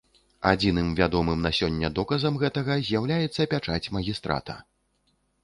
Адзіным 0.51 0.87
вядомым 0.99 1.43
на 1.47 1.51
сёння 1.57 1.91
доказам 1.99 2.39
гэтага 2.45 2.79
з'яўляецца 2.89 3.47
пячаць 3.53 3.91
магістрата. 3.99 4.59